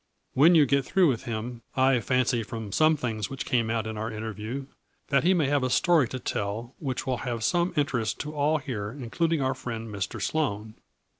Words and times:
When 0.33 0.55
you 0.55 0.65
get 0.65 0.83
through 0.83 1.07
with 1.09 1.25
him 1.25 1.61
I 1.77 1.99
fancy 1.99 2.41
from 2.41 2.71
some 2.71 2.97
things 2.97 3.29
which 3.29 3.45
came 3.45 3.69
out 3.69 3.85
in 3.85 3.99
our 3.99 4.11
interview, 4.11 4.65
that 5.09 5.23
he 5.23 5.35
may 5.35 5.45
have 5.49 5.61
a 5.61 5.69
story, 5.69 6.07
to 6.07 6.17
tell 6.17 6.73
which 6.79 7.05
will 7.05 7.17
have 7.17 7.43
some 7.43 7.71
interest 7.77 8.19
to 8.21 8.33
all 8.33 8.57
here 8.57 8.89
including 8.91 9.43
our 9.43 9.53
friend, 9.53 9.93
Mr. 9.93 10.19
Sloane." 10.19 10.73